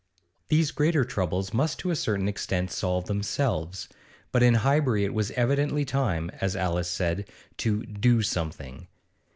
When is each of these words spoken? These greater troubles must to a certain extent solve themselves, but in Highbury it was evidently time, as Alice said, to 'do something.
These 0.47 0.71
greater 0.71 1.05
troubles 1.05 1.53
must 1.53 1.77
to 1.77 1.91
a 1.91 1.95
certain 1.95 2.27
extent 2.27 2.71
solve 2.71 3.05
themselves, 3.05 3.87
but 4.31 4.41
in 4.41 4.55
Highbury 4.55 5.05
it 5.05 5.13
was 5.13 5.29
evidently 5.33 5.85
time, 5.85 6.31
as 6.41 6.55
Alice 6.55 6.89
said, 6.89 7.29
to 7.57 7.83
'do 7.83 8.23
something. 8.23 8.87